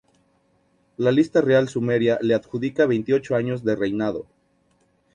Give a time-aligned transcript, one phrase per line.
[0.97, 4.25] La lista real sumeria le adjudica veintiocho años de reinado.